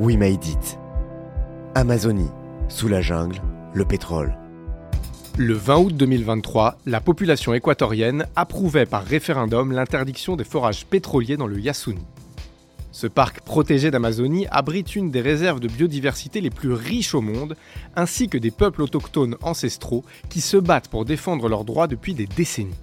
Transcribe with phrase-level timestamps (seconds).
[0.00, 0.38] We Made.
[1.74, 2.30] Amazonie,
[2.68, 3.42] sous la jungle,
[3.74, 4.38] le pétrole.
[5.36, 11.48] Le 20 août 2023, la population équatorienne approuvait par référendum l'interdiction des forages pétroliers dans
[11.48, 12.06] le Yasuni.
[12.92, 17.56] Ce parc protégé d'Amazonie abrite une des réserves de biodiversité les plus riches au monde,
[17.96, 22.26] ainsi que des peuples autochtones ancestraux qui se battent pour défendre leurs droits depuis des
[22.26, 22.78] décennies.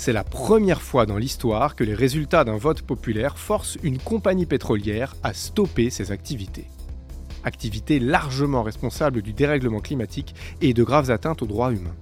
[0.00, 4.46] C'est la première fois dans l'histoire que les résultats d'un vote populaire forcent une compagnie
[4.46, 6.68] pétrolière à stopper ses activités.
[7.44, 11.94] Activités largement responsables du dérèglement climatique et de graves atteintes aux droits humains.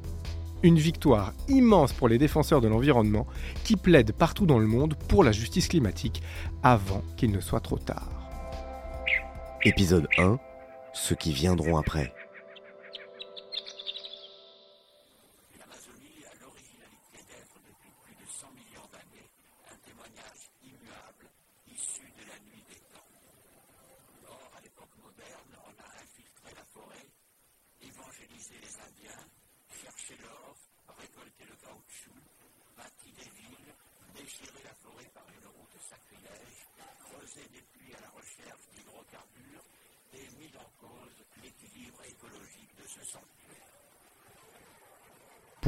[0.62, 3.26] Une victoire immense pour les défenseurs de l'environnement
[3.64, 6.22] qui plaident partout dans le monde pour la justice climatique
[6.62, 8.12] avant qu'il ne soit trop tard.
[9.64, 10.38] Épisode 1
[10.92, 12.14] Ceux qui viendront après.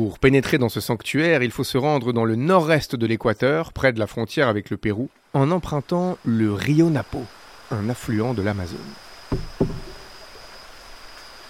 [0.02, 3.92] Pour pénétrer dans ce sanctuaire, il faut se rendre dans le nord-est de l'Équateur, près
[3.92, 7.22] de la frontière avec le Pérou, en empruntant le Rio Napo,
[7.70, 8.78] un affluent de l'Amazone.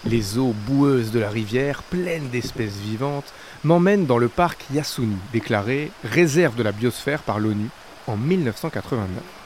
[0.05, 5.93] Les eaux boueuses de la rivière, pleines d'espèces vivantes, m'emmènent dans le parc Yasuni, déclaré
[6.03, 7.69] réserve de la biosphère par l'ONU
[8.09, 9.40] en 1989.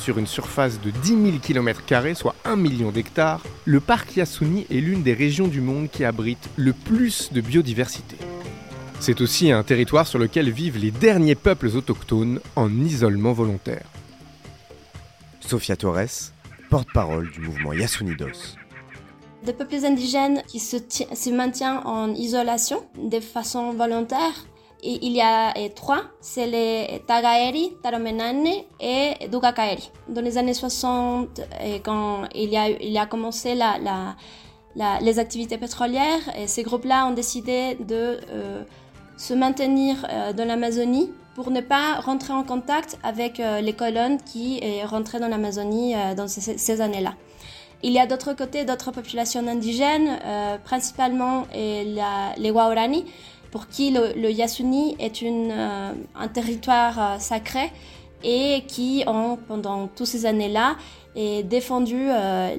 [0.00, 1.82] Sur une surface de 10 000 km,
[2.16, 6.48] soit 1 million d'hectares, le parc Yasuni est l'une des régions du monde qui abrite
[6.56, 8.16] le plus de biodiversité.
[8.98, 13.84] C'est aussi un territoire sur lequel vivent les derniers peuples autochtones en isolement volontaire.
[15.40, 16.32] Sofia Torres,
[16.70, 18.56] porte-parole du mouvement Yasunidos.
[19.44, 24.46] Des peuples indigènes qui se, se maintiennent en isolation de façon volontaire
[24.82, 28.46] il y a trois, c'est les Tagaeri, Taromenane
[28.80, 29.90] et Dugakaeri.
[30.08, 31.40] Dans les années 60,
[31.82, 33.54] quand il a, commencé
[34.76, 38.62] les activités pétrolières, et ces groupes-là ont décidé de euh,
[39.16, 44.18] se maintenir euh, dans l'Amazonie pour ne pas rentrer en contact avec euh, les colonnes
[44.22, 47.14] qui rentraient dans l'Amazonie dans ces, années-là.
[47.82, 50.18] Il y a d'autre côté d'autres populations indigènes,
[50.64, 53.06] principalement les Waorani,
[53.50, 57.70] pour qui le, Yasuni est euh, un territoire euh, sacré
[58.22, 60.76] et qui ont, pendant toutes ces années-là,
[61.14, 62.54] défendu euh,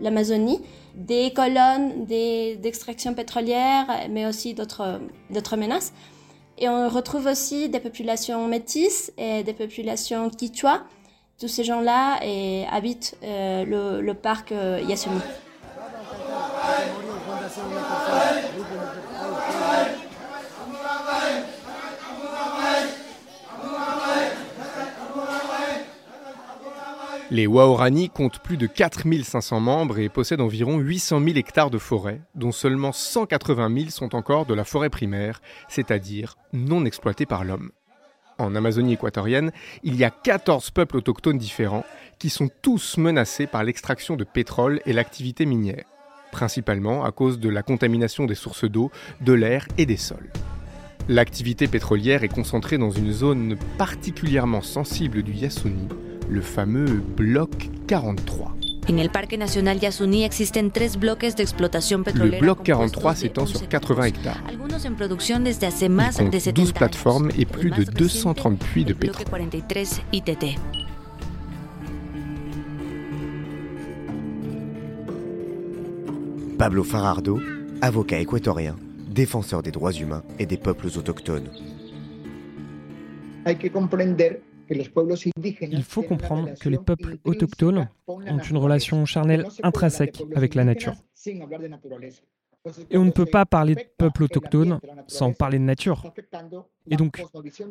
[0.00, 0.60] l'Amazonie
[0.94, 5.92] des colonnes d'extraction pétrolière, mais aussi d'autres menaces.
[6.56, 10.82] Et on retrouve aussi des populations métisses et des populations quichua.
[11.38, 12.18] Tous ces gens-là
[12.72, 14.52] habitent le, le, parc
[14.88, 15.20] Yasuni.
[27.30, 32.22] Les Waorani comptent plus de 4500 membres et possèdent environ 800 000 hectares de forêt,
[32.34, 37.70] dont seulement 180 000 sont encore de la forêt primaire, c'est-à-dire non exploitée par l'homme.
[38.38, 39.52] En Amazonie équatorienne,
[39.82, 41.84] il y a 14 peuples autochtones différents
[42.18, 45.84] qui sont tous menacés par l'extraction de pétrole et l'activité minière,
[46.32, 48.90] principalement à cause de la contamination des sources d'eau,
[49.20, 50.32] de l'air et des sols.
[51.08, 55.88] L'activité pétrolière est concentrée dans une zone particulièrement sensible du Yasuni,
[56.30, 57.50] le fameux bloc
[57.86, 58.54] 43.
[58.90, 62.36] En el Parque Nacional Yasuni existen tres bloques de explotación petrolera.
[62.36, 64.42] Le bloc 43 s'étend sur 80 hectares.
[64.46, 67.84] Algunos en producción desde hace más Il compte de 70 12 plateformes et plus de
[67.84, 69.24] 230 puits de pétrole.
[69.24, 70.58] 43 ITT.
[76.58, 77.40] Pablo Farardo,
[77.82, 78.74] avocat équatorien,
[79.08, 81.50] défenseur des droits humains et des peuples autochtones.
[84.70, 90.94] Il faut comprendre que les peuples autochtones ont une relation charnelle intrinsèque avec la nature.
[92.90, 96.12] Et on ne peut pas parler de peuple autochtone sans parler de nature.
[96.90, 97.22] Et donc,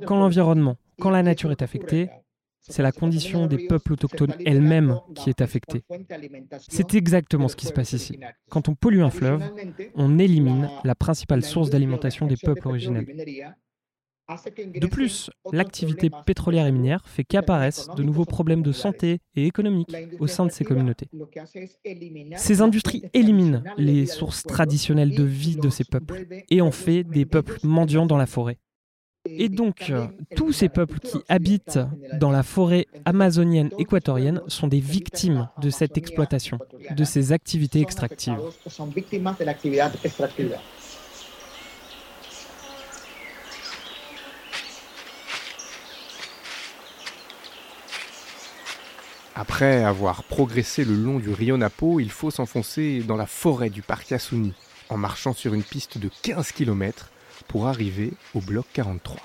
[0.06, 2.10] quand l'environnement, quand la nature est affectée,
[2.70, 5.84] c'est la condition des peuples autochtones elle-même qui est affectée.
[6.68, 8.20] C'est exactement ce qui se passe ici.
[8.50, 9.44] Quand on pollue un fleuve,
[9.96, 13.06] on élimine la principale source d'alimentation des peuples originels.
[14.76, 19.96] De plus, l'activité pétrolière et minière fait qu'apparaissent de nouveaux problèmes de santé et économiques
[20.20, 21.08] au sein de ces communautés.
[22.36, 27.26] Ces industries éliminent les sources traditionnelles de vie de ces peuples et en fait des
[27.26, 28.58] peuples mendiants dans la forêt.
[29.30, 29.92] Et donc,
[30.36, 31.80] tous ces peuples qui habitent
[32.14, 36.60] dans la forêt amazonienne équatorienne sont des victimes de cette exploitation,
[36.96, 38.40] de ces activités extractives.
[49.40, 53.84] Après avoir progressé le long du Rio Napo, il faut s'enfoncer dans la forêt du
[53.84, 54.52] parc Yasuni,
[54.90, 57.12] en marchant sur une piste de 15 km
[57.48, 59.16] pour arriver au bloc 43.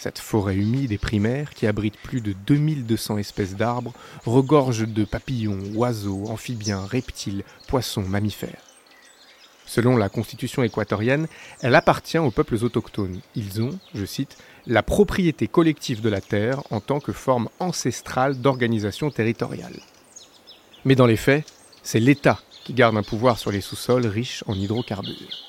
[0.00, 3.92] Cette forêt humide et primaire, qui abrite plus de 2200 espèces d'arbres,
[4.24, 8.64] regorge de papillons, oiseaux, amphibiens, reptiles, poissons, mammifères.
[9.66, 11.28] Selon la constitution équatorienne,
[11.60, 13.20] elle appartient aux peuples autochtones.
[13.36, 14.36] Ils ont, je cite,
[14.66, 19.80] la propriété collective de la terre en tant que forme ancestrale d'organisation territoriale.
[20.84, 21.44] Mais dans les faits,
[21.82, 25.42] c'est l'État qui garde un pouvoir sur les sous-sols riches en hydrocarbures.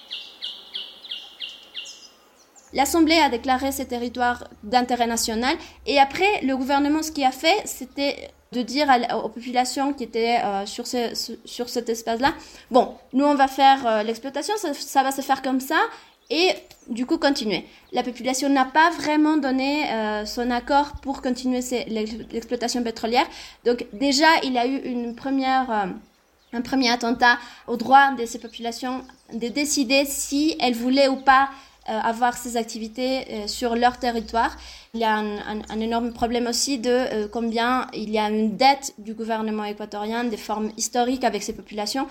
[2.73, 5.55] L'Assemblée a déclaré ces territoires d'intérêt national
[5.85, 8.87] et après, le gouvernement, ce qu'il a fait, c'était de dire
[9.23, 11.13] aux populations qui étaient euh, sur, ce,
[11.45, 12.33] cet espace-là,
[12.71, 15.79] bon, nous on va faire euh, l'exploitation, ça, va se faire comme ça,
[16.29, 16.51] et
[16.89, 17.65] du coup continuer.
[17.91, 23.25] La population n'a pas vraiment donné euh, son accord pour continuer l'exploitation pétrolière.
[23.65, 25.11] Donc déjà, il y a eu euh,
[26.53, 27.37] un premier attentat
[27.67, 29.03] au droit de ces populations
[29.33, 31.49] de décider si elles voulaient ou pas
[31.89, 34.55] euh, avoir ces activités sur leur territoire.
[34.93, 39.13] Il y a un, énorme problème aussi de combien il y a une dette du
[39.13, 42.07] gouvernement équatorien, des formes historiques avec ces populations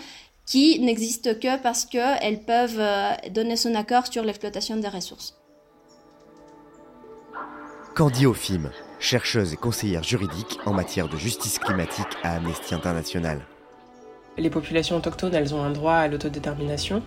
[0.47, 5.39] qui n'existe que parce qu'elles peuvent euh, donner son accord sur l'exploitation des ressources.
[7.95, 13.41] Candy Ofim, chercheuse et conseillère juridique en matière de justice climatique à Amnesty International.
[14.39, 17.03] Les populations autochtones, elles ont un droit à l'autodétermination.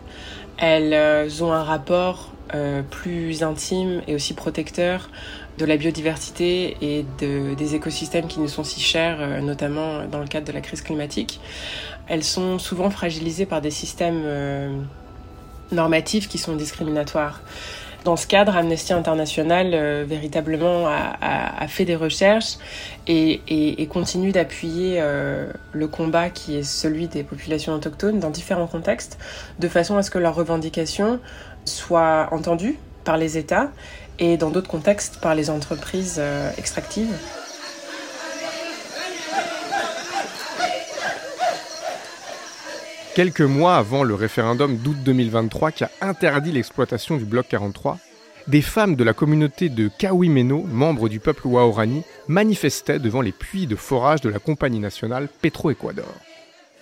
[0.57, 5.09] Elles euh, ont un rapport euh, plus intime et aussi protecteur
[5.57, 10.45] de la biodiversité et des écosystèmes qui nous sont si chers, notamment dans le cadre
[10.45, 11.39] de la crise climatique
[12.07, 14.77] elles sont souvent fragilisées par des systèmes euh,
[15.71, 17.41] normatifs qui sont discriminatoires.
[18.03, 22.57] Dans ce cadre, Amnesty International euh, véritablement a, fait des recherches
[23.07, 29.17] et, continue d'appuyer euh, le combat qui est celui des populations autochtones dans différents contextes,
[29.59, 31.19] de façon à ce que leurs revendications
[31.65, 33.71] soient entendues par les États
[34.19, 36.21] et dans d'autres contextes par les entreprises
[36.57, 37.11] extractives.
[43.15, 47.97] Quelques mois avant le référendum d'août 2023 qui a interdit l'exploitation du bloc 43,
[48.49, 53.67] des femmes de la communauté de Kawimeno, membres du peuple Waorani, manifestaient devant les puits
[53.67, 56.13] de forage de la compagnie nationale Petro-Équador.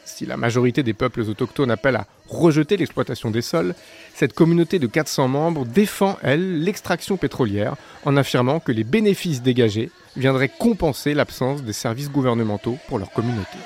[0.06, 3.76] Si la majorité des peuples autochtones appellent à rejeter l'exploitation des sols,
[4.16, 7.76] cette communauté de 400 membres défend, elle, l'extraction pétrolière
[8.06, 13.60] en affirmant que les bénéfices dégagés viendraient compenser l'absence des services gouvernementaux pour leur communauté.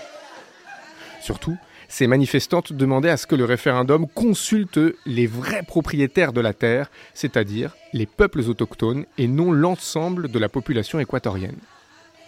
[1.22, 1.58] Surtout,
[1.88, 6.92] ces manifestantes demandaient à ce que le référendum consulte les vrais propriétaires de la terre,
[7.14, 11.58] c'est-à-dire les peuples autochtones et non l'ensemble de la population équatorienne.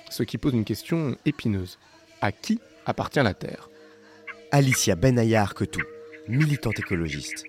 [0.09, 1.77] Ce qui pose une question épineuse.
[2.21, 3.69] À qui appartient la terre?
[4.51, 5.81] Alicia Benayar Ketou,
[6.27, 7.43] militante écologiste.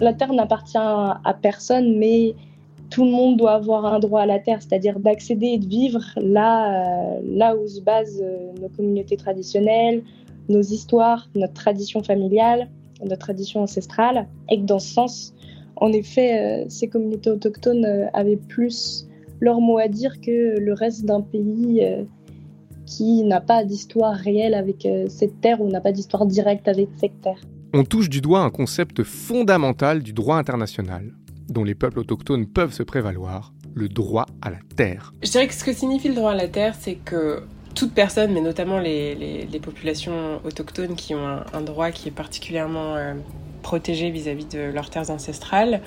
[0.00, 2.36] La terre n'appartient à personne, mais
[2.90, 6.02] tout le monde doit avoir un droit à la terre, c'est-à-dire d'accéder et de vivre
[6.16, 10.02] là, euh, là où se basent euh, nos communautés traditionnelles,
[10.48, 12.68] nos histoires, notre tradition familiale,
[13.04, 15.34] notre tradition ancestrale, et que dans ce sens,
[15.76, 19.06] en effet, euh, ces communautés autochtones avaient plus
[19.40, 21.82] leur mot à dire que le reste d'un pays
[22.86, 27.20] qui n'a pas d'histoire réelle avec cette terre ou n'a pas d'histoire directe avec cette
[27.20, 27.38] terre.
[27.72, 31.12] On touche du doigt un concept fondamental du droit international,
[31.48, 35.12] dont les peuples autochtones peuvent se prévaloir, le droit à la terre.
[35.22, 37.42] Je dirais que ce que signifie le droit à la terre, c'est que
[37.74, 43.14] toute personne, mais notamment les, populations autochtones qui ont un, droit qui est particulièrement euh,
[43.62, 45.80] protégé vis-à-vis de leurs terres ancestrales,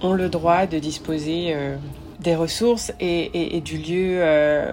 [0.00, 1.76] ont le droit de disposer euh,
[2.20, 4.72] des ressources et, du lieu euh,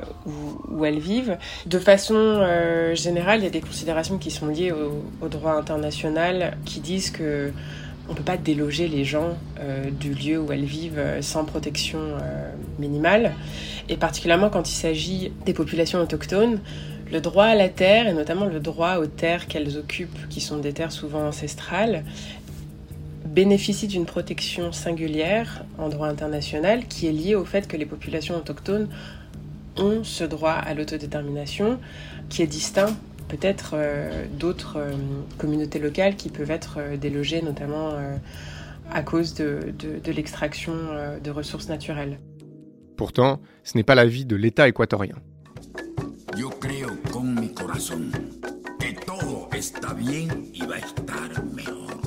[0.69, 1.37] où, elles vivent.
[1.65, 2.45] De façon
[2.93, 7.11] générale, il y a des considérations qui sont liées au, au droit international qui disent
[7.11, 7.51] que
[8.07, 11.45] on ne peut pas déloger les gens euh, du lieu où elles vivent euh, sans
[11.45, 13.33] protection euh, minimale.
[13.89, 16.59] Et particulièrement quand il s'agit des populations autochtones,
[17.11, 20.57] le droit à la terre, et notamment le droit aux terres qu'elles occupent, qui sont
[20.57, 22.03] des terres souvent ancestrales,
[23.25, 28.35] bénéficie d'une protection singulière en droit international qui est liée au fait que les populations
[28.37, 28.87] autochtones
[29.77, 31.79] ont ce droit à l'autodétermination
[32.29, 32.95] qui est distinct
[33.35, 34.93] peut-être euh, d'autres euh,
[35.37, 37.93] communautés locales qui peuvent être euh, délogées, notamment
[38.91, 40.73] à cause de, de l'extraction
[41.23, 42.19] de ressources naturelles.
[42.97, 45.15] Pourtant, ce n'est pas l'avis de l'État équatorien.
[46.37, 48.11] Yo creo con mi corazón
[48.79, 51.97] que todo está bien y va a estar mejor.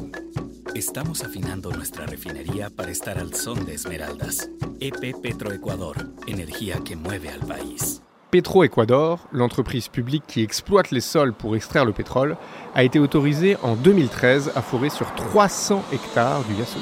[0.75, 4.49] Estamos afinando nuestra refinería para estar al son de Esmeraldas.
[4.81, 5.97] EP Petroecuador,
[6.29, 8.03] energía que mueve al país.
[8.31, 12.37] Petroecuador, l'entreprise publique qui exploite les sols pour extraire le pétrole,
[12.75, 16.81] a été autorisée en 2013 à forer sur 300 hectares du Yasuo.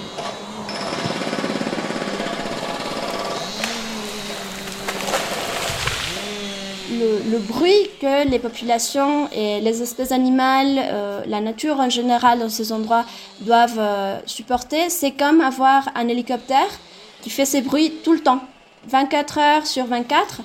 [6.99, 12.49] le, bruit que les populations et les espèces animales, euh, la nature en général dans
[12.49, 13.05] ces endroits
[13.41, 16.69] doivent euh, supporter, c'est comme avoir un hélicoptère
[17.23, 18.41] qui fait ces bruits tout le temps,
[18.89, 20.43] 24 heures sur 24.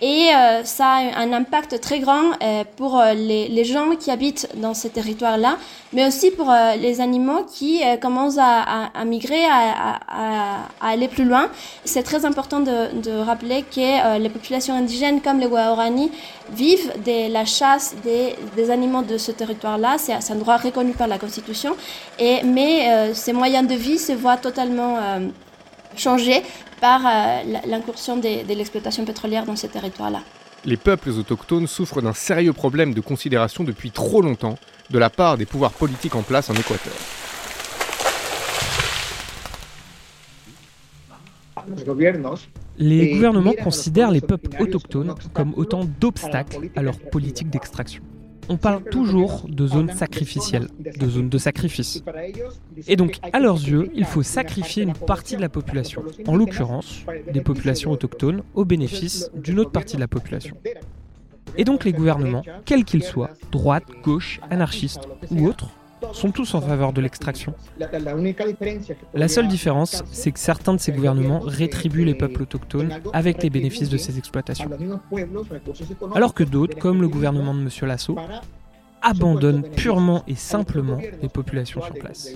[0.00, 4.10] Et euh, ça a un impact très grand euh, pour euh, les, les, gens qui
[4.10, 5.56] habitent dans ces territoires-là,
[5.92, 11.24] mais aussi pour les animaux qui commencent à, à, à migrer, à, à, aller plus
[11.24, 11.48] loin.
[11.84, 16.10] C'est très important de, de rappeler que les populations indigènes comme les Waorani
[16.50, 19.96] vivent de la chasse des, des animaux de ce territoire-là.
[19.98, 21.76] C'est un droit reconnu par la Constitution.
[22.18, 24.98] Et, mais ces moyens de vie se voient totalement
[25.98, 26.42] changés
[26.80, 30.20] par euh, l'incursion de, l'exploitation pétrolière dans ces territoires-là.
[30.64, 34.56] Les peuples autochtones souffrent d'un sérieux problème de considération depuis trop longtemps
[34.90, 36.92] de la part des pouvoirs politiques en place en Équateur.
[42.78, 48.02] Les gouvernements considèrent les peuples autochtones comme autant d'obstacles à leur politique d'extraction
[48.48, 52.02] on parle toujours de zones sacrificielles, de zones de sacrifice.
[52.88, 57.04] Et donc, à leurs yeux, il faut sacrifier une partie de la population, en l'occurrence
[57.32, 60.56] des populations autochtones, au bénéfice d'une autre partie de la population.
[61.56, 65.68] Et donc les gouvernements, quels qu'ils soient, droite, gauche, anarchistes ou autres,
[66.12, 67.54] sont tous en faveur de l'extraction.
[69.14, 73.50] La seule différence, c'est que certains de ces gouvernements rétribuent les peuples autochtones avec les
[73.50, 74.70] bénéfices de ces exploitations.
[76.14, 77.68] Alors que d'autres, comme le gouvernement de M.
[77.82, 78.16] Lasso,
[79.02, 82.30] abandonnent purement et simplement les populations sur place.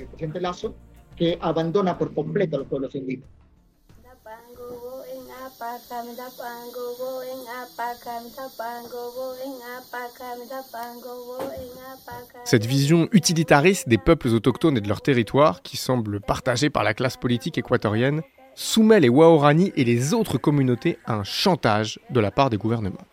[12.45, 16.95] Cette vision utilitariste des peuples autochtones et de leur territoire, qui semble partagée par la
[16.95, 18.23] classe politique équatorienne,
[18.55, 23.07] soumet les Waorani et les autres communautés à un chantage de la part des gouvernements.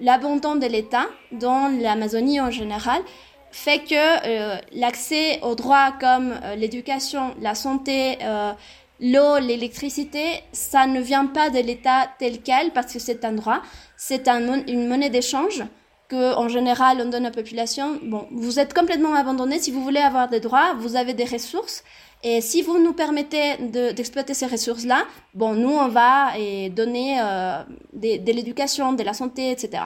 [0.00, 3.02] L'abandon de l'État, dans l'Amazonie en général,
[3.50, 8.52] fait que euh, l'accès aux droits comme euh, l'éducation, la santé, euh,
[9.00, 13.62] l'eau, l'électricité, ça ne vient pas de l'État tel quel parce que c'est un droit,
[13.96, 15.64] c'est un, une monnaie d'échange
[16.08, 17.98] que en général on donne à la population.
[18.02, 19.58] Bon, vous êtes complètement abandonné.
[19.58, 21.84] Si vous voulez avoir des droits, vous avez des ressources.
[22.24, 23.58] Et si vous nous permettez
[23.92, 27.62] d'exploiter ces ressources-là, bon, nous on va et donner euh,
[27.92, 29.84] de, l'éducation, de la santé, etc.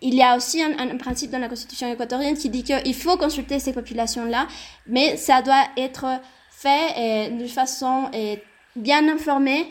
[0.00, 3.58] Il y a aussi un, principe dans la Constitution équatorienne qui dit qu'il faut consulter
[3.58, 4.46] ces populations-là,
[4.86, 6.06] mais ça doit être
[6.50, 8.08] fait de façon
[8.78, 9.66] bien informée,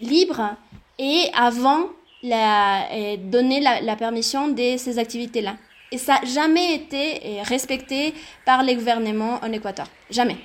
[0.00, 0.56] libre
[0.98, 1.90] et avant
[2.22, 5.56] la, donner la, permission de ces activités-là.
[5.90, 8.14] Et ça n'a jamais été respecté
[8.46, 9.86] par les gouvernements en Équateur.
[10.10, 10.36] Jamais.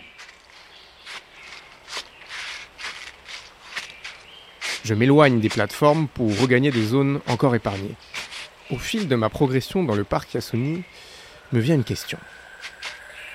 [4.83, 7.95] Je m'éloigne des plateformes pour regagner des zones encore épargnées.
[8.71, 10.83] Au fil de ma progression dans le parc Yasuni,
[11.51, 12.17] me vient une question.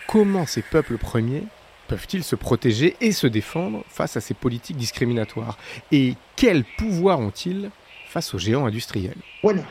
[0.06, 1.44] Comment ces peuples premiers
[1.92, 5.58] peuvent-ils se protéger et se défendre face à ces politiques discriminatoires?
[5.90, 7.68] Et quel pouvoir ont-ils
[8.06, 9.18] face aux géants industriels?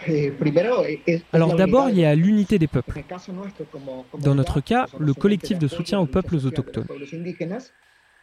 [0.07, 0.31] Eh,
[1.07, 3.03] eh, Alors d'abord, il y a l'unité des peuples.
[4.19, 6.85] Dans notre cas, le collectif de soutien aux peuples autochtones.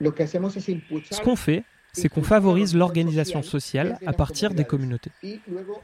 [0.00, 1.64] Ce qu'on fait,
[1.98, 5.10] c'est qu'on favorise l'organisation sociale à partir des communautés.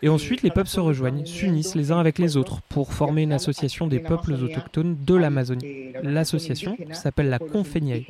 [0.02, 3.32] Et ensuite, les peuples se rejoignent, s'unissent les uns avec les autres pour former une
[3.32, 5.92] association des peuples autochtones de l'Amazonie.
[6.02, 8.06] L'association s'appelle la Confeñay.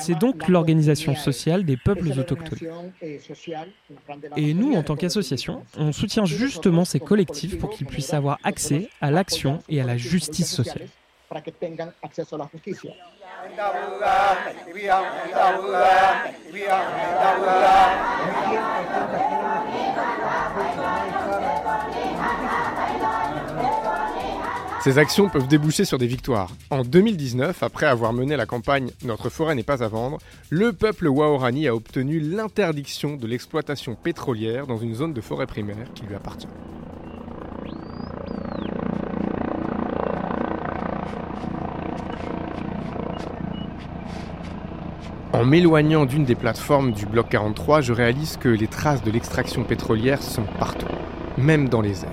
[0.00, 2.92] C'est donc l'organisation sociale des peuples autochtones.
[4.36, 8.88] Et nous, en tant qu'association, on soutient justement ces collectifs pour qu'ils puissent avoir accès
[9.00, 10.88] à l'action et à la justice sociale.
[24.80, 26.50] Ces actions peuvent déboucher sur des victoires.
[26.70, 30.18] En 2019, après avoir mené la campagne Notre forêt n'est pas à vendre,
[30.50, 35.92] le peuple Waorani a obtenu l'interdiction de l'exploitation pétrolière dans une zone de forêt primaire
[35.94, 36.48] qui lui appartient.
[45.38, 49.62] En m'éloignant d'une des plateformes du bloc 43, je réalise que les traces de l'extraction
[49.62, 50.88] pétrolière sont partout,
[51.36, 52.10] même dans les airs.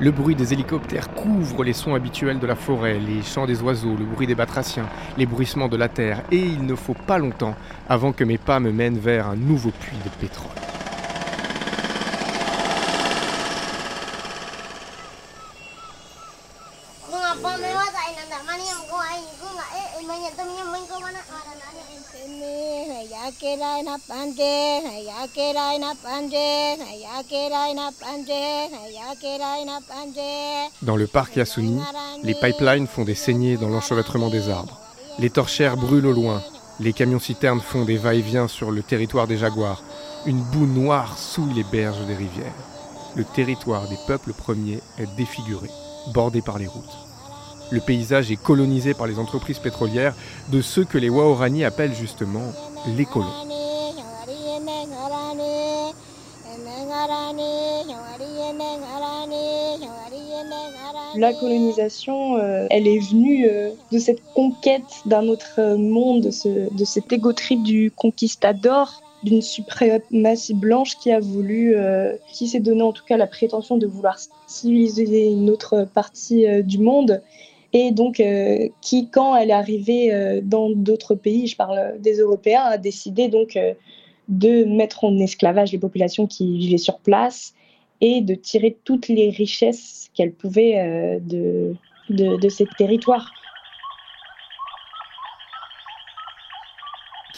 [0.00, 3.96] Le bruit des hélicoptères couvre les sons habituels de la forêt, les chants des oiseaux,
[3.98, 7.56] le bruit des batraciens, les bruissements de la terre, et il ne faut pas longtemps
[7.88, 10.67] avant que mes pas me mènent vers un nouveau puits de pétrole.
[30.82, 31.80] Dans le parc Yasuni,
[32.22, 34.80] les pipelines font des saignées dans l'enchevêtrement des arbres.
[35.18, 36.42] Les torchères brûlent au loin.
[36.80, 39.82] Les camions-citernes font des va-et-vient sur le territoire des jaguars.
[40.26, 42.54] Une boue noire souille les berges des rivières.
[43.14, 45.68] Le territoire des peuples premiers est défiguré,
[46.14, 46.84] bordé par les routes.
[47.70, 50.14] Le paysage est colonisé par les entreprises pétrolières
[50.48, 52.52] de ceux que les Waorani appellent justement
[61.16, 66.72] La colonisation, euh, elle est venue euh, de cette conquête d'un autre monde, de, ce,
[66.72, 72.60] de cet égo trip du conquistador, d'une suprématie blanche qui a voulu, euh, qui s'est
[72.60, 74.16] donné en tout cas la prétention de vouloir
[74.46, 77.20] civiliser une autre partie du monde
[77.72, 78.22] et donc
[78.80, 83.58] qui, quand elle est arrivée dans d'autres pays, je parle des Européens, a décidé donc
[84.28, 87.54] de mettre en esclavage les populations qui vivaient sur place
[88.00, 91.74] et de tirer toutes les richesses qu'elle pouvait euh, de,
[92.10, 93.32] de, de ces territoires.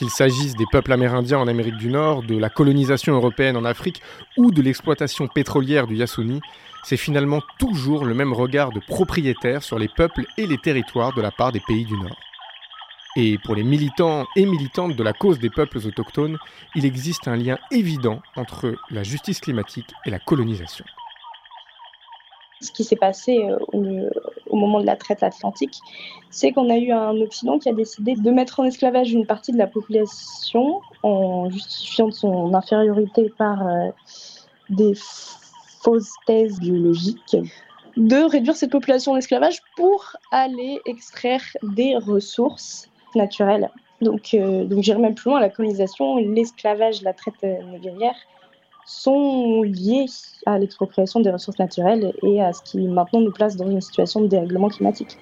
[0.00, 4.00] Qu'il s'agisse des peuples amérindiens en Amérique du Nord, de la colonisation européenne en Afrique
[4.38, 6.40] ou de l'exploitation pétrolière du Yasuni,
[6.84, 11.20] c'est finalement toujours le même regard de propriétaire sur les peuples et les territoires de
[11.20, 12.16] la part des pays du Nord.
[13.14, 16.38] Et pour les militants et militantes de la cause des peuples autochtones,
[16.74, 20.86] il existe un lien évident entre la justice climatique et la colonisation.
[22.62, 23.38] Ce qui s'est passé
[23.74, 24.08] euh,
[24.50, 25.78] au, moment de la traite atlantique,
[26.30, 29.52] c'est qu'on a eu un Occident qui a décidé de mettre en esclavage une partie
[29.52, 33.90] de la population en justifiant de son infériorité par euh,
[34.68, 34.92] des
[35.82, 37.36] fausses thèses biologiques
[37.96, 43.70] de réduire cette population d'esclavage pour aller extraire des ressources naturelle.
[44.00, 48.14] Donc, euh, donc j'irai même plus loin, la colonisation, l'esclavage, la traite euh, négrière
[48.90, 50.06] sont liés
[50.46, 54.20] à l'expropriation des ressources naturelles et à ce qui maintenant nous place dans une situation
[54.20, 55.16] de dérèglement climatique.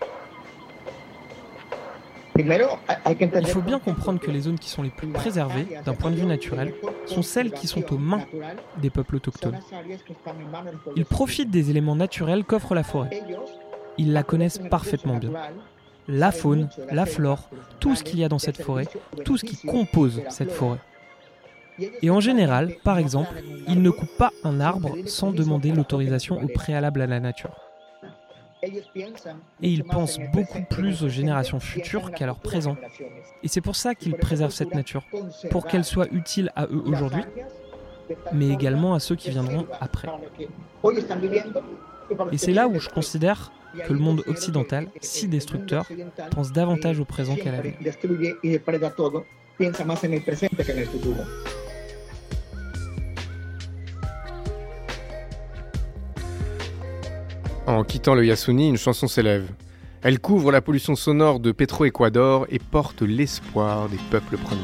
[2.37, 6.17] Il faut bien comprendre que les zones qui sont les plus préservées d'un point de
[6.17, 6.73] vue naturel
[7.05, 8.23] sont celles qui sont aux mains
[8.81, 9.59] des peuples autochtones.
[10.97, 13.23] Ils profitent des éléments naturels qu'offre la forêt.
[13.99, 15.33] Ils la connaissent parfaitement bien
[16.09, 17.51] la faune, la flore,
[17.81, 18.87] tout ce qu'il y a dans cette forêt,
[19.27, 20.79] tout ce qui compose cette forêt.
[22.03, 26.49] Et en général, par exemple, ils ne coupent pas un arbre sans demander l'autorisation au
[26.49, 27.57] préalable à la nature.
[28.63, 32.77] Et ils pensent beaucoup plus aux générations futures qu'à leur présent.
[33.43, 35.05] Et c'est pour ça qu'ils préservent cette nature,
[35.51, 37.23] pour qu'elle soit utile à eux aujourd'hui,
[38.33, 40.09] mais également à ceux qui viendront après.
[42.33, 43.53] Et c'est là où je considère
[43.87, 45.87] que le monde occidental, si destructeur,
[46.31, 47.77] pense davantage au présent qu'à l'avenir.
[57.69, 59.47] En quittant le Yasuni, une chanson s'élève.
[60.01, 64.63] Elle couvre la pollution sonore de Petro-Équador et porte l'espoir des peuples premiers.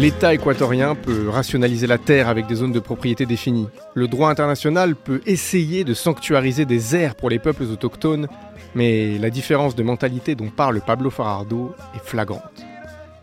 [0.00, 3.68] L'État équatorien peut rationaliser la terre avec des zones de propriété définies.
[3.92, 8.26] Le droit international peut essayer de sanctuariser des aires pour les peuples autochtones,
[8.74, 12.64] mais la différence de mentalité dont parle Pablo Farardo est flagrante.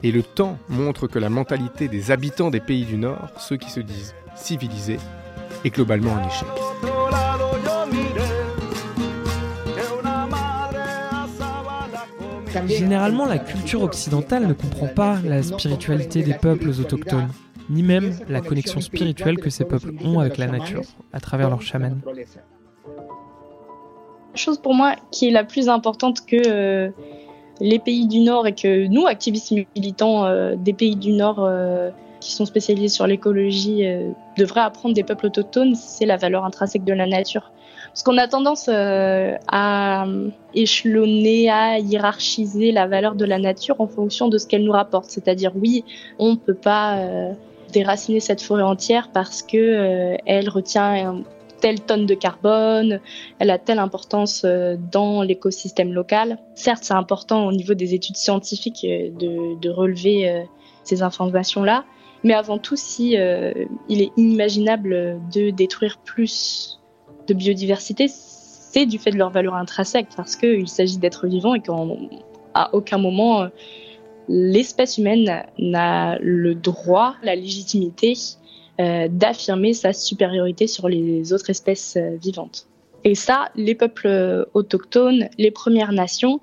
[0.03, 3.71] Et le temps montre que la mentalité des habitants des pays du Nord, ceux qui
[3.71, 4.99] se disent civilisés,
[5.65, 7.46] est globalement un échec.
[12.65, 17.29] Généralement, la culture occidentale ne comprend pas la spiritualité des peuples autochtones,
[17.69, 21.61] ni même la connexion spirituelle que ces peuples ont avec la nature, à travers leurs
[21.61, 21.97] chamans.
[22.05, 22.23] La
[24.35, 26.89] chose pour moi qui est la plus importante que euh,
[27.59, 31.89] les pays du Nord et que nous, activistes militants euh, des pays du Nord euh,
[32.19, 33.83] qui sont spécialisés sur l'écologie,
[34.37, 37.51] devraient apprendre des peuples autochtones, c'est la valeur intrinsèque de la nature.
[37.87, 40.05] Parce qu'on a tendance à
[40.53, 45.09] échelonner, à hiérarchiser la valeur de la nature en fonction de ce qu'elle nous rapporte.
[45.09, 45.83] C'est-à-dire, oui,
[46.19, 46.99] on ne peut pas
[47.73, 51.23] déraciner cette forêt entière parce que elle retient
[51.59, 52.99] telle tonne de carbone,
[53.39, 56.37] elle a telle importance euh, dans l'écosystème local.
[56.55, 60.43] Certes, c'est important au niveau des études scientifiques euh, de, relever euh,
[60.83, 61.83] ces informations-là,
[62.23, 66.76] mais avant tout, si il est inimaginable de détruire plus
[67.27, 71.61] de biodiversité, c'est du fait de leur valeur intrinsèque, parce qu'il s'agit d'êtres vivants et
[71.61, 73.49] qu'à aucun moment
[74.29, 78.13] l'espèce humaine n'a le droit, la légitimité
[78.79, 82.67] euh, d'affirmer sa supériorité sur les autres espèces euh, vivantes.
[83.03, 86.41] Et ça, les peuples euh, autochtones, les Premières Nations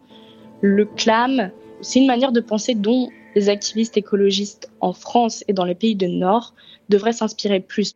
[0.61, 1.51] le clament.
[1.83, 5.94] C'est une manière de penser dont les activistes écologistes en France et dans les pays
[5.94, 6.55] du Nord
[6.88, 7.94] devraient s'inspirer plus.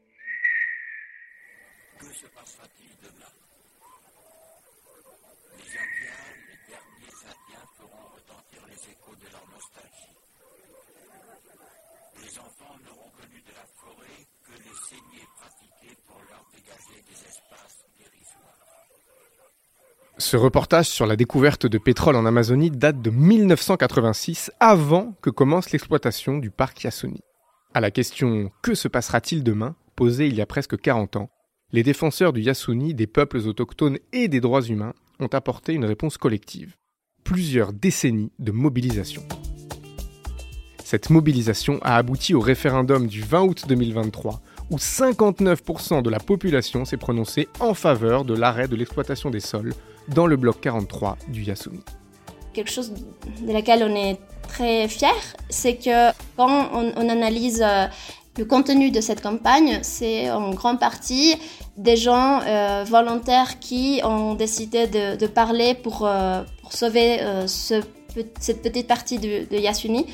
[20.20, 25.70] Ce reportage sur la découverte de pétrole en Amazonie date de 1986, avant que commence
[25.70, 27.20] l'exploitation du parc Yasuni.
[27.72, 29.76] À la question Que se passera-t-il demain?
[29.94, 31.30] posée il y a presque 40 ans,
[31.72, 36.18] les défenseurs du Yasuni, des peuples autochtones et des droits humains ont apporté une réponse
[36.18, 36.74] collective.
[37.22, 39.22] Plusieurs décennies de mobilisation.
[40.82, 46.84] Cette mobilisation a abouti au référendum du 20 août 2023, où 59% de la population
[46.84, 49.74] s'est prononcée en faveur de l'arrêt de l'exploitation des sols
[50.08, 51.80] dans le bloc 43 du Yasuni.
[52.52, 52.92] Quelque chose
[53.42, 55.14] de laquelle on est très fier,
[55.48, 57.86] c'est que quand on, analyse euh,
[58.36, 61.34] le contenu de cette campagne, c'est en grande partie
[61.76, 69.18] des gens euh, volontaires qui ont décidé de, parler pour, euh, sauver cette petite partie
[69.18, 70.06] de, de Yasuni.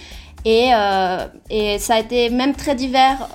[0.44, 0.70] Et,
[1.50, 3.28] et, ça a été même très divers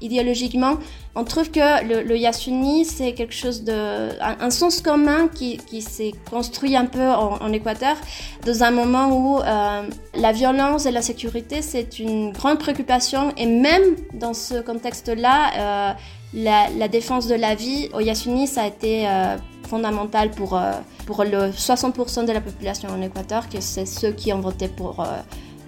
[0.00, 0.76] idéologiquement
[1.18, 4.10] on trouve que le, Yasuni, c'est quelque chose de.
[4.20, 7.96] un, sens commun qui, s'est construit un peu en, Équateur,
[8.44, 13.32] dans un moment où euh, la violence et la sécurité, c'est une grande préoccupation.
[13.38, 15.94] Et même dans ce contexte-là, euh,
[16.34, 20.60] la, défense de la vie au Yasuni, ça a été euh, fondamental pour,
[21.06, 25.02] pour le 60% de la population en Équateur, que c'est ceux qui ont voté pour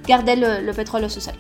[0.09, 1.35] garder le, le pétrole au sous-sol.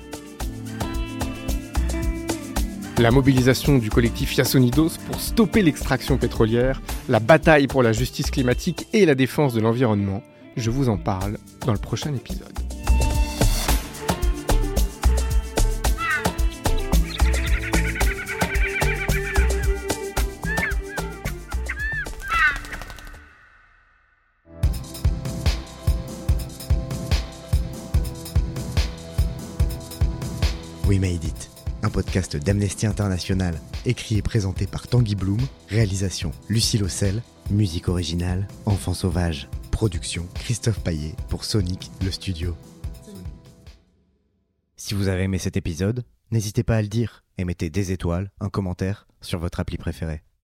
[2.98, 8.86] La mobilisation du collectif Yasunidos pour stopper l'extraction pétrolière, la bataille pour la justice climatique
[8.92, 10.22] et la défense de l'environnement,
[10.56, 12.67] je vous en parle dans le prochain épisode.
[31.82, 33.54] Un podcast d'Amnesty International,
[33.86, 40.80] écrit et présenté par Tanguy Bloom, réalisation Lucie Lossel, musique originale Enfant Sauvage, production Christophe
[40.80, 42.56] Paillet pour Sonic le studio.
[44.76, 48.32] Si vous avez aimé cet épisode, n'hésitez pas à le dire et mettez des étoiles,
[48.40, 50.22] un commentaire sur votre appli préférée.